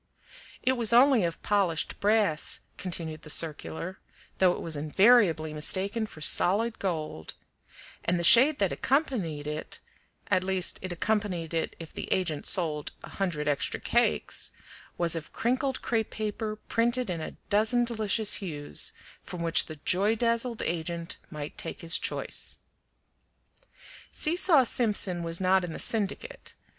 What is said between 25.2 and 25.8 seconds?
was not in the